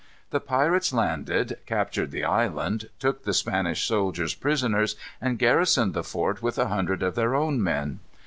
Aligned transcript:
The 0.31 0.39
pirates 0.39 0.91
landed, 0.91 1.57
captured 1.67 2.09
the 2.09 2.23
island, 2.23 2.89
took 2.97 3.21
the 3.23 3.35
Spanish 3.35 3.83
soldiers 3.83 4.33
prisoners, 4.33 4.95
and 5.21 5.37
garrisoned 5.37 5.93
the 5.93 6.01
fort 6.03 6.41
with 6.41 6.57
a 6.57 6.69
hundred 6.69 7.03
of 7.03 7.13
their 7.13 7.35
own 7.35 7.61
men. 7.61 7.99